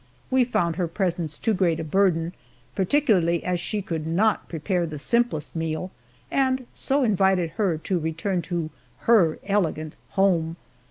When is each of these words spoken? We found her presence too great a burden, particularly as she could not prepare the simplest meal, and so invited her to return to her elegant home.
We 0.31 0.45
found 0.45 0.77
her 0.77 0.87
presence 0.87 1.37
too 1.37 1.53
great 1.53 1.79
a 1.79 1.83
burden, 1.83 2.33
particularly 2.73 3.43
as 3.43 3.59
she 3.59 3.83
could 3.83 4.07
not 4.07 4.49
prepare 4.49 4.87
the 4.87 4.97
simplest 4.97 5.55
meal, 5.55 5.91
and 6.31 6.65
so 6.73 7.03
invited 7.03 7.51
her 7.51 7.77
to 7.77 7.99
return 7.99 8.41
to 8.41 8.71
her 9.01 9.37
elegant 9.45 9.93
home. 10.17 10.57